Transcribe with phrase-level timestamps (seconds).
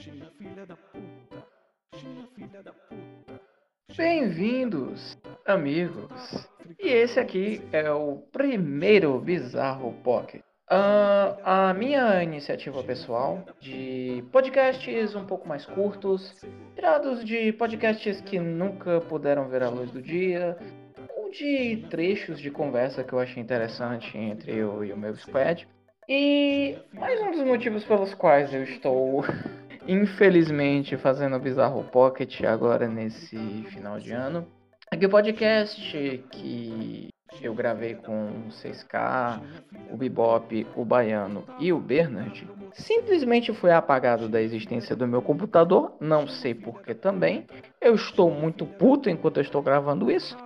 [0.00, 1.46] China filha da puta.
[1.96, 3.40] China filha da puta.
[3.94, 6.48] Bem-vindos, amigos.
[6.78, 10.40] E esse aqui é o primeiro Bizarro Pocket.
[10.70, 16.34] Ah, a minha iniciativa pessoal de podcasts um pouco mais curtos,
[16.74, 20.56] tirados de podcasts que nunca puderam ver a luz do dia,
[21.14, 25.68] ou de trechos de conversa que eu achei interessante entre eu e o meu squad.
[26.08, 29.22] E mais um dos motivos pelos quais eu estou,
[29.90, 33.36] infelizmente, fazendo o Bizarro Pocket agora nesse
[33.70, 34.46] final de ano.
[34.88, 37.08] Aqui o podcast que
[37.42, 39.40] eu gravei com o 6K,
[39.90, 45.96] o Bebop, o Baiano e o Bernard simplesmente foi apagado da existência do meu computador,
[46.00, 47.46] não sei porquê também.
[47.80, 50.36] Eu estou muito puto enquanto eu estou gravando isso,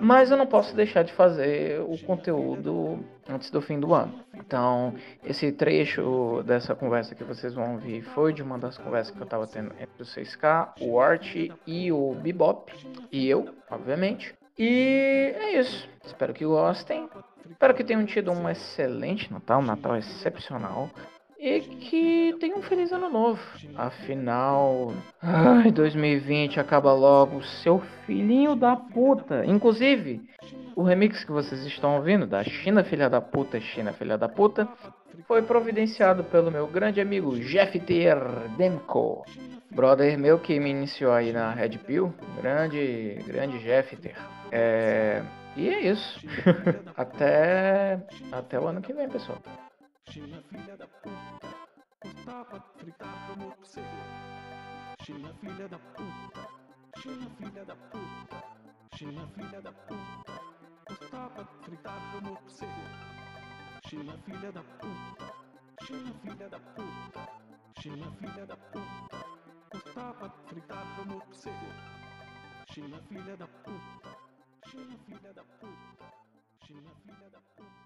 [0.00, 4.14] mas eu não posso deixar de fazer o conteúdo antes do fim do ano.
[4.34, 9.20] Então, esse trecho dessa conversa que vocês vão ouvir foi de uma das conversas que
[9.20, 11.34] eu estava tendo entre o 6K, o Art
[11.66, 12.72] e o Bebop,
[13.10, 14.34] e eu, obviamente.
[14.58, 15.88] E é isso.
[16.04, 17.08] Espero que gostem.
[17.50, 20.90] Espero que tenham tido um excelente Natal, um Natal excepcional.
[21.38, 23.40] E que tenham um feliz ano novo.
[23.76, 29.44] Afinal, ai, 2020 acaba logo, seu filhinho da puta.
[29.44, 30.22] Inclusive,
[30.74, 34.68] o remix que vocês estão ouvindo da China Filha da Puta, China Filha da Puta,
[35.26, 37.78] foi providenciado pelo meu grande amigo Jeff
[38.56, 39.24] Demko.
[39.70, 42.12] Brother meu que me iniciou aí na Red Pill.
[42.40, 44.16] Grande, grande Jeff Ter.
[44.50, 45.22] É...
[45.56, 46.20] E é isso.
[46.96, 47.98] até,
[48.30, 49.38] até o ano que vem, pessoal.
[50.08, 51.48] China filha da puta.
[52.00, 53.88] Gostava, fritava no pseudo.
[55.02, 56.48] China filha da puta.
[56.96, 58.44] China filha da puta.
[58.94, 60.40] China filha da puta.
[60.88, 62.72] Gostava, fritava no pseudo.
[63.86, 65.34] China filha da puta.
[65.84, 67.28] China filha da puta.
[67.80, 69.26] China filha da puta.
[69.70, 71.72] Gostava, fritava no pseudo.
[72.70, 74.16] China filha da puta.
[74.66, 76.12] China filha da puta.
[76.64, 77.85] China filha da puta.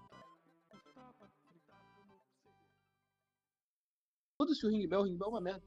[4.41, 5.61] Foda-se o Ring Bell, o Ring Bell é uma merda.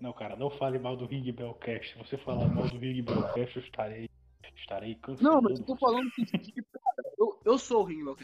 [0.00, 1.92] Não, cara, não fale mal do Ring Bellcast.
[1.92, 4.10] Se você falar mal do Ring Bellcast, eu estarei.
[4.56, 5.22] Estarei cansado.
[5.22, 8.16] Não, mas eu tô falando que, cara, eu, eu sou o Ring Bell.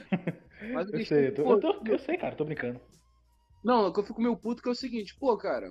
[0.74, 2.80] Mas Eu questão sei, é eu, tô, eu, tô- eu sei, cara, tô brincando.
[3.62, 5.70] Não, é que eu fico meio puto que é o seguinte, pô, cara.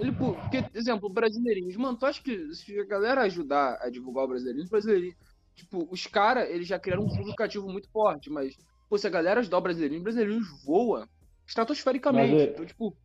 [0.00, 1.76] Ele, pô, porque, exemplo, brasileirinhos.
[1.76, 5.16] Mano, tu acha que se a galera ajudar a divulgar o brasileirinho, os brasileirinhos.
[5.54, 8.56] Tipo, os caras, eles já criaram um público ativo muito forte, mas,
[8.88, 11.08] pô, se a galera ajudar o brasileirinho, o brasileirinhos voa
[11.46, 12.32] estratosfericamente.
[12.32, 12.96] Mas é- Então, tipo.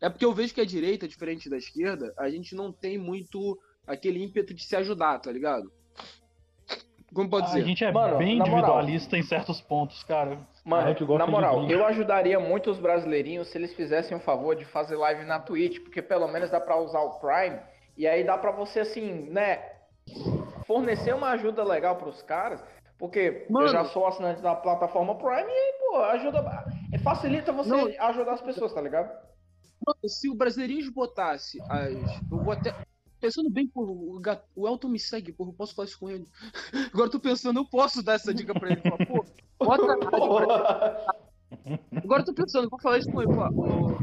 [0.00, 3.58] É porque eu vejo que a direita, diferente da esquerda, a gente não tem muito
[3.86, 5.72] aquele ímpeto de se ajudar, tá ligado?
[7.14, 7.64] Como pode a dizer?
[7.64, 8.58] gente é Mano, bem na moral.
[8.58, 10.32] individualista em certos pontos, cara.
[10.64, 14.56] A Mano, gosta na moral, eu ajudaria muito os brasileirinhos se eles fizessem o favor
[14.56, 17.60] de fazer live na Twitch, porque pelo menos dá pra usar o Prime,
[17.96, 19.62] e aí dá pra você, assim, né,
[20.66, 22.62] fornecer uma ajuda legal pros caras,
[22.98, 23.66] porque Mano.
[23.66, 27.88] eu já sou assinante da plataforma Prime e, pô, ajuda, é, facilita você Não.
[28.06, 29.10] ajudar as pessoas, tá ligado?
[29.86, 32.22] Mano, se o Brasileirinhos botasse as.
[32.30, 32.74] Eu vou até.
[33.20, 33.90] Pensando bem, porra,
[34.54, 36.26] o, Elton me segue, porra, eu posso falar isso com ele.
[36.92, 38.82] Agora eu tô pensando, eu posso dar essa dica pra ele.
[38.82, 39.24] Falar, pô,
[39.58, 39.82] bota
[42.02, 43.34] Agora eu tô pensando, vou falar isso com ele.
[43.34, 43.50] Falar,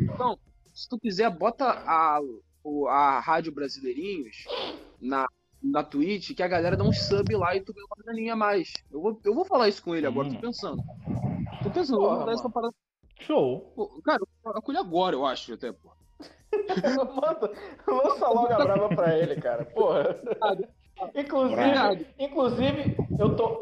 [0.02, 0.40] então,
[0.74, 2.20] se tu quiser, bota a,
[2.90, 4.46] a Rádio Brasileirinhos
[5.00, 5.28] na,
[5.72, 8.36] na Twitch, que a galera dá um sub lá e tu ganha uma graninha a
[8.36, 8.74] mais.
[8.92, 10.42] Eu vou, eu vou falar isso com ele agora, tô Hum.
[10.42, 10.84] pensando.
[11.64, 12.74] Tô pensando, eu vou Porra, mandar essa parada.
[13.20, 13.72] Show.
[13.76, 15.92] Pô, cara, eu acolho agora, eu acho, até, pô.
[16.52, 17.52] Manda,
[17.88, 19.66] lança logo a brava pra ele, cara.
[19.66, 20.22] Porra.
[21.16, 23.60] Inclusive, inclusive, eu tô.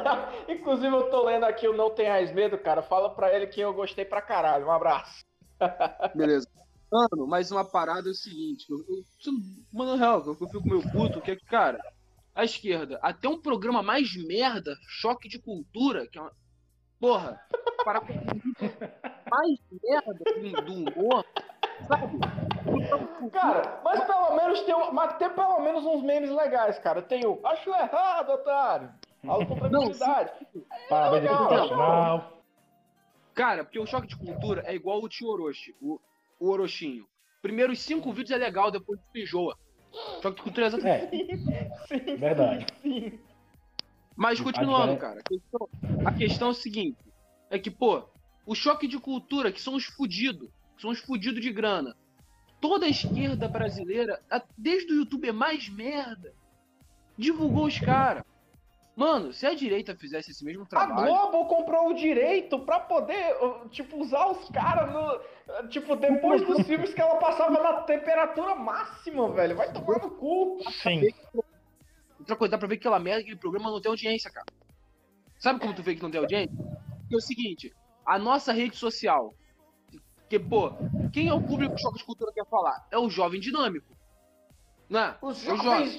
[0.48, 2.82] inclusive, eu tô lendo aqui o Não Tenhais Medo, cara.
[2.82, 4.66] Fala pra ele que eu gostei pra caralho.
[4.66, 5.24] Um abraço.
[6.14, 6.46] Beleza.
[6.92, 9.02] Mano, mas uma parada é o seguinte, eu, eu,
[9.72, 11.80] mano, real, eu, eu fico meio puto, que é que, cara,
[12.34, 16.32] a esquerda, até um programa mais merda, choque de cultura, que é uma.
[17.00, 17.40] Porra,
[17.82, 18.12] para com
[19.30, 21.24] mais merda do, humor,
[21.88, 22.18] sabe?
[23.32, 27.00] Cara, mas pelo menos tem, um- mas tem pelo menos uns memes legais, cara.
[27.00, 28.92] Tem o Acho errado, otário.
[29.24, 30.46] Fala com tranquilidade.
[30.88, 32.42] Parabéns legal, profissional.
[33.34, 35.98] Cara, porque o choque de cultura é igual o tio Orochi, o,
[36.42, 37.06] o Orochinho.
[37.40, 39.56] Primeiros cinco vídeos é legal, depois tu enjoa.
[40.20, 41.52] Choque de cultura é exatamente
[41.90, 42.66] É, verdade.
[42.82, 43.18] Sim.
[44.16, 45.68] Mas continuando, cara, a questão,
[46.04, 46.98] a questão é o seguinte:
[47.48, 48.02] é que, pô,
[48.44, 51.96] o choque de cultura, que são os fudidos, que são os fudidos de grana.
[52.60, 54.20] Toda a esquerda brasileira,
[54.56, 56.32] desde o YouTube é mais merda,
[57.16, 58.24] divulgou os caras.
[58.94, 61.06] Mano, se a direita fizesse esse mesmo A trabalho.
[61.06, 63.34] Globo comprou o direito pra poder,
[63.70, 65.68] tipo, usar os caras no.
[65.68, 69.56] Tipo, depois dos filmes que ela passava na temperatura máxima, velho.
[69.56, 70.58] Vai tomar no cu.
[70.82, 71.08] Sim.
[72.18, 74.46] Outra coisa, dá pra ver que aquela merda, aquele programa não tem audiência, cara.
[75.38, 76.54] Sabe como tu vê que não tem audiência?
[77.08, 77.74] Que é o seguinte,
[78.06, 79.34] a nossa rede social.
[80.28, 80.72] Que, pô,
[81.12, 82.86] quem é o público que o Choque de Cultura quer falar?
[82.90, 83.96] É o jovem dinâmico.
[84.88, 85.16] Né?
[85.20, 85.98] Os É jovens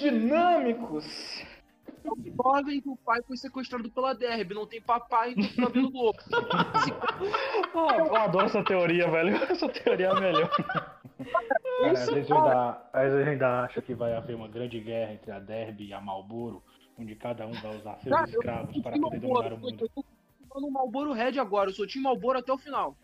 [2.04, 2.46] dinâmicos.
[2.46, 6.20] jovem que o pai foi sequestrado pela derby, não tem papai, então fica vendo Globo.
[6.54, 9.36] Ah, eu adoro essa teoria, velho.
[9.50, 10.50] Essa teoria é a melhor.
[10.50, 15.14] Cara, às vezes, eu ainda, às vezes ainda acho que vai haver uma grande guerra
[15.14, 16.62] entre a Derby e a Malboro,
[17.00, 19.82] onde cada um vai usar seus Cara, escravos para poder dominar o mundo.
[19.82, 22.96] eu tô um Malboro Red agora, eu sou Tim Malboro até o final.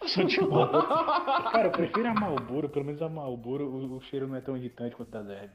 [0.00, 0.86] Eu sou Marlboro.
[1.52, 4.56] Cara, eu prefiro a Malboro, pelo menos a Malboro, o, o cheiro não é tão
[4.56, 5.52] irritante quanto a da Derby.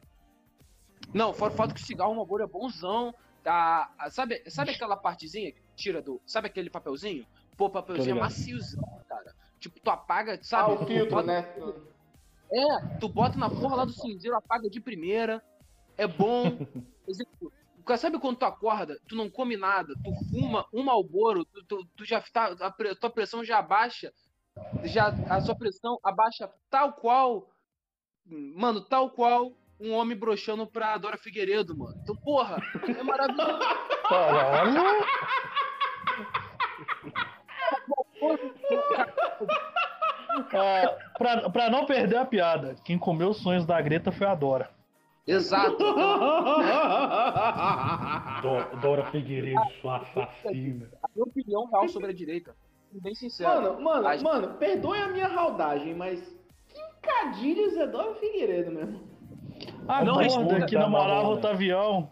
[1.13, 3.13] Não, fora o fato que o cigarro Malboro é bonzão.
[3.43, 6.21] Tá, sabe, sabe aquela partezinha que tira do.
[6.25, 7.25] Sabe aquele papelzinho?
[7.55, 9.33] Pô, o papelzinho é maciozão, cara.
[9.59, 10.73] Tipo, tu apaga, Ah, sabe?
[10.73, 11.55] o Tu filtro, bota- né?
[12.51, 15.43] É, tu bota na porra lá do cinzeiro, apaga de primeira.
[15.97, 16.43] É bom.
[17.07, 17.51] Exemplo,
[17.97, 22.05] sabe quando tu acorda, tu não come nada, tu fuma um malboro, tu, tu, tu
[22.05, 22.47] já tá.
[22.59, 24.13] A tua pressão já abaixa.
[24.83, 27.49] Já, a sua pressão abaixa tal qual.
[28.25, 31.95] Mano, tal qual um homem broxando pra Dora Figueiredo, mano.
[32.03, 32.57] Então, porra,
[32.87, 33.59] é maravilhoso.
[34.09, 34.81] Caralho!
[40.53, 44.35] Ah, pra, pra não perder a piada, quem comeu os sonhos da Greta foi a
[44.35, 44.69] Dora.
[45.25, 45.77] Exato.
[48.41, 50.89] Do- Dora Figueiredo, sua assassina.
[51.03, 52.55] A minha opinião real sobre a direita.
[52.91, 53.49] Bem sincero.
[53.49, 56.21] Mano, mano, A- mano, perdoe a minha raudagem, mas
[56.69, 59.16] que cadilhos é Dora Figueiredo mesmo?
[59.87, 61.33] A Não responda, que namorava o.
[61.33, 62.11] Otavião.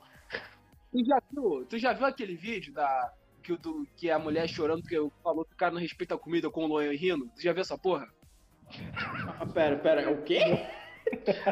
[0.91, 3.11] Tu já viu, tu já viu aquele vídeo da.
[3.43, 6.17] Que, o do, que a mulher chorando porque falou que o cara não respeita a
[6.17, 7.27] comida com o Lohan rindo?
[7.35, 8.07] Tu já viu essa porra?
[9.39, 10.39] Ah, pera, pera, o quê?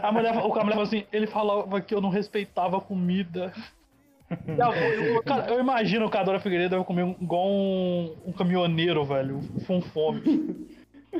[0.01, 3.53] A mulher, o- a mulher falou assim, ele falava que eu não respeitava a comida.
[4.47, 8.31] Viu, eu- Cara, eu imagino que a Dora Figueiredo deve comer um- igual um, um
[8.33, 10.67] caminhoneiro, velho, com fome.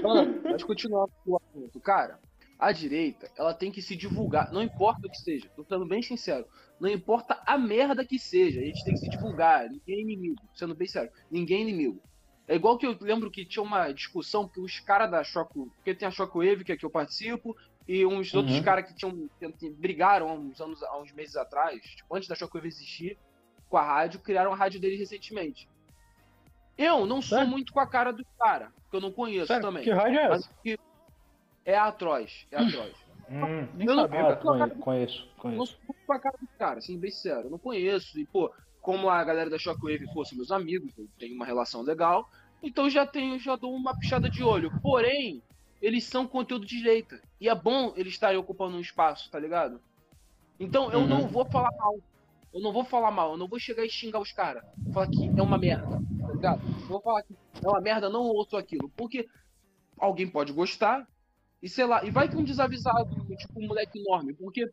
[0.01, 2.17] Mano, mas continuando o assunto, cara,
[2.59, 6.01] a direita, ela tem que se divulgar, não importa o que seja, tô sendo bem
[6.01, 6.45] sincero,
[6.79, 10.39] não importa a merda que seja, a gente tem que se divulgar, ninguém é inimigo,
[10.53, 12.01] sendo bem sério, ninguém é inimigo.
[12.47, 15.95] É igual que eu lembro que tinha uma discussão que os caras da Shock, porque
[15.95, 17.55] tem a Shockwave, que é que eu participo,
[17.87, 18.63] e uns outros Uhum.
[18.63, 22.35] caras que tinham que brigaram há uns anos, há uns meses atrás, tipo, antes da
[22.35, 23.17] Shockwave existir,
[23.69, 25.69] com a rádio, criaram a rádio deles recentemente.
[26.77, 27.51] Eu não sou Sério?
[27.51, 29.83] muito com a cara do cara, que eu não conheço Sério, também.
[29.83, 30.49] que rádio é essa?
[30.61, 30.77] que
[31.65, 32.93] é atroz, é atroz.
[33.29, 34.27] Hum, nem Eu não- sabia.
[34.29, 35.79] Ah, conheço, Eu não conheço.
[35.85, 37.47] sou com a cara do cara, assim, bem sincero.
[37.47, 38.19] Eu não conheço.
[38.19, 38.51] E, pô,
[38.81, 42.29] como a galera da Shockwave, são meus amigos, eu tenho uma relação legal.
[42.61, 44.71] Então já tenho, já dou uma pichada de olho.
[44.81, 45.41] Porém,
[45.81, 47.19] eles são conteúdo de direita.
[47.39, 49.81] E é bom eles estarem ocupando um espaço, tá ligado?
[50.59, 51.07] Então eu Uhum.
[51.07, 51.97] não vou falar mal.
[52.53, 54.63] Eu não vou falar mal, eu não vou chegar e xingar os caras.
[54.93, 55.87] Falar que é uma merda,
[56.21, 56.61] tá ligado?
[56.81, 57.33] Eu vou falar que
[57.63, 58.89] é uma merda, não ouço aquilo.
[58.95, 59.27] Porque
[59.97, 61.07] alguém pode gostar,
[61.63, 64.69] e sei lá, e vai que um desavisado, tipo um moleque enorme, porque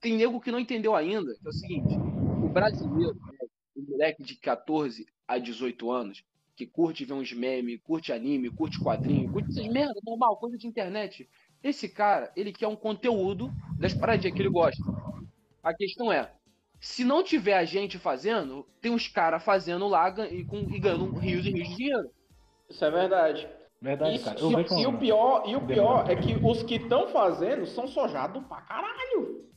[0.00, 1.96] tem nego que não entendeu ainda, que é o seguinte,
[2.44, 6.24] o brasileiro, né, o moleque de 14 a 18 anos,
[6.54, 10.68] que curte ver uns memes, curte anime, curte quadrinho, curte essas merda, normal, coisa de
[10.68, 11.28] internet.
[11.60, 14.80] Esse cara, ele quer um conteúdo das paradinhas que ele gosta.
[15.60, 16.32] A questão é,
[16.78, 21.12] se não tiver a gente fazendo, tem uns caras fazendo lá e, com, e ganhando
[21.18, 22.10] rios e rios de dinheiro.
[22.70, 23.48] Isso é verdade.
[23.80, 24.40] Verdade, Isso- cara.
[24.40, 27.86] Eu e, e o pior, e o pior é que os que estão fazendo são
[27.86, 29.48] sojados pra caralho.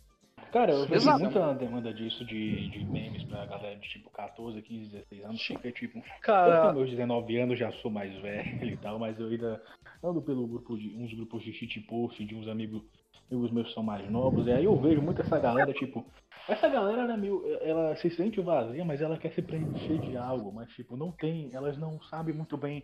[0.51, 4.89] Cara, eu vejo muita demanda disso de, de memes pra galera de tipo 14, 15,
[4.91, 5.47] 16 anos.
[5.47, 9.17] Porque, tipo, eu Cara, com meus 19 anos já sou mais velho e tal, mas
[9.17, 9.61] eu ainda
[10.03, 12.83] ando pelo grupo de uns grupos de shitpost de uns amigos,
[13.31, 14.45] amigos meus que são mais novos.
[14.45, 16.05] E aí eu vejo muito essa galera, tipo,
[16.49, 20.17] essa galera ela, é meio, ela se sente vazia, mas ela quer se preencher de
[20.17, 22.83] algo, mas tipo, não tem, elas não sabem muito bem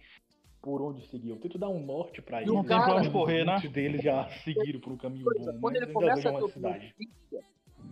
[0.67, 1.29] por onde seguir.
[1.29, 2.51] Eu tento dar um norte pra eles.
[2.51, 3.53] o Não tem pra cara- onde correr, né?
[3.53, 6.45] Muitos deles já seguiram por um caminho Coisa, bom, quando ele começa a ter uma
[6.45, 6.93] o cidade.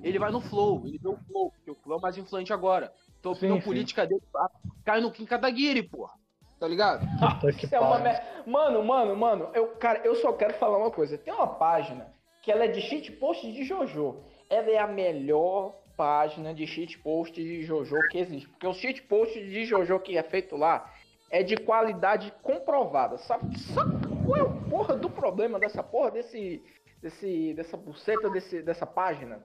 [0.03, 2.91] ele vai no flow, ele vê o flow, porque o flow é mais influente agora.
[3.17, 4.51] Então a opinião política dele ah,
[4.83, 6.11] cai no Kim Kataguiri, porra.
[6.59, 7.05] Tá ligado?
[7.57, 8.21] Que é uma mer...
[8.45, 11.17] Mano, mano, mano, eu, cara, eu só quero falar uma coisa.
[11.17, 14.17] Tem uma página que ela é de shitpost de Jojo.
[14.49, 18.49] Ela é a melhor página de shitpost de Jojo que existe.
[18.49, 20.91] Porque o shitpost de Jojo que é feito lá
[21.29, 23.17] é de qualidade comprovada.
[23.19, 26.63] Sabe, sabe qual é o porra do problema dessa porra desse,
[27.01, 29.43] desse dessa buceta desse, dessa página?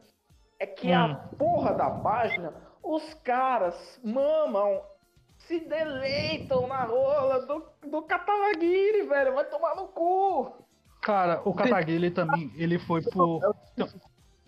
[0.59, 1.37] É que a Hum.
[1.39, 4.83] porra da página Os caras mamam,
[5.37, 9.35] se deleitam na rola do, do Kataguiri, velho.
[9.35, 10.65] Vai tomar no cu.
[11.03, 13.41] Cara, o Kataguiri também, ele foi por.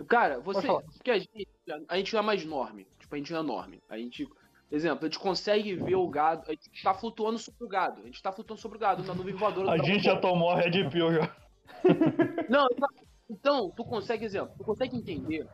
[0.09, 0.67] Cara, você.
[0.67, 1.49] Porque a gente,
[1.89, 2.87] a gente não é mais norme.
[2.99, 3.83] Tipo, a gente não é norme.
[3.89, 4.29] A gente.
[4.73, 6.45] Exemplo, a gente consegue ver o gado.
[6.49, 8.01] A gente tá flutuando sobre o gado.
[8.01, 9.67] A gente tá flutuando sobre o gado na nuvem voadora.
[9.67, 11.37] do A Dragon gente já tomou Red Pill já.
[12.49, 12.89] Não, então,
[13.31, 15.47] então, tu consegue, exemplo, tu consegue entender.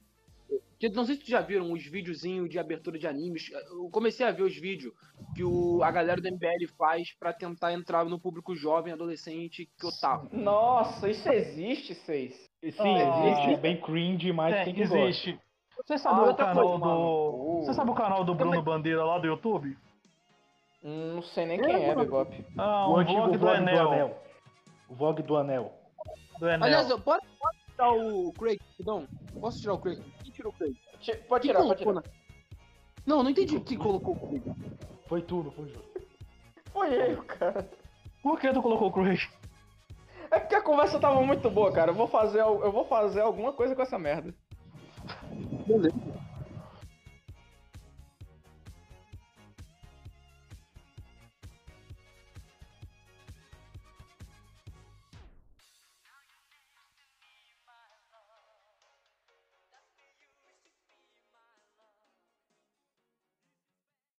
[0.79, 3.51] Que, não sei se tu já viram os videozinhos de abertura de animes.
[3.73, 4.95] Eu comecei a ver os vídeos
[5.35, 9.87] que o, a galera do MBL faz pra tentar entrar no público jovem, adolescente, que
[9.87, 10.29] otaku.
[10.37, 12.33] Nossa, isso existe, seis.
[12.63, 13.27] Sim, Ah.
[13.27, 15.39] existe, é bem cringe, mas tem Tem, que existe.
[15.88, 17.61] Você sabe Ah, o canal coisa, do.
[17.64, 19.75] Você sabe o canal do Bruno Bandeira lá do YouTube?
[20.83, 22.45] Não sei nem quem é, Bebop.
[22.59, 24.21] Ah, O um antigo vlog Vogue do Enel.
[24.87, 25.73] O Vogue do Anel.
[26.38, 26.66] Do Enel.
[26.66, 29.09] Aliás, eu- pode, pode tirar o Craig, perdão?
[29.40, 29.99] Posso tirar o Craig?
[30.23, 30.76] Quem tirou o Craig?
[31.26, 31.95] Pode tirar, pode tirar.
[31.95, 32.02] na-
[33.07, 34.42] Não, não entendi quem colocou o Craig.
[35.07, 36.02] Foi tudo, foi justo.
[36.71, 37.66] Foi eu, cara.
[38.23, 39.26] Por que tu colocou o Craig?
[40.30, 41.92] É porque a conversa tava muito boa, cara.
[41.92, 44.35] Eu vou fazer, eu vou fazer alguma coisa com essa merda.
[45.69, 46.18] Beleza.